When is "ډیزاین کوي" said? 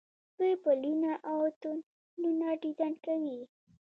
2.61-3.39